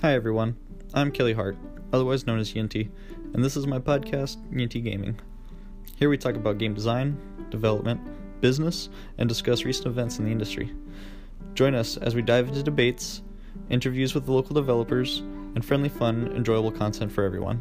Hi 0.00 0.14
everyone, 0.14 0.56
I'm 0.94 1.10
Kelly 1.10 1.32
Hart, 1.32 1.56
otherwise 1.92 2.24
known 2.24 2.38
as 2.38 2.54
Yintii, 2.54 2.88
and 3.34 3.44
this 3.44 3.56
is 3.56 3.66
my 3.66 3.80
podcast, 3.80 4.36
Yintii 4.52 4.84
Gaming. 4.84 5.18
Here 5.96 6.08
we 6.08 6.16
talk 6.16 6.36
about 6.36 6.58
game 6.58 6.72
design, 6.72 7.20
development, 7.50 8.00
business, 8.40 8.90
and 9.18 9.28
discuss 9.28 9.64
recent 9.64 9.88
events 9.88 10.20
in 10.20 10.24
the 10.24 10.30
industry. 10.30 10.72
Join 11.54 11.74
us 11.74 11.96
as 11.96 12.14
we 12.14 12.22
dive 12.22 12.46
into 12.46 12.62
debates, 12.62 13.22
interviews 13.70 14.14
with 14.14 14.28
local 14.28 14.54
developers, 14.54 15.18
and 15.56 15.64
friendly, 15.64 15.88
fun, 15.88 16.28
enjoyable 16.28 16.70
content 16.70 17.10
for 17.10 17.24
everyone. 17.24 17.60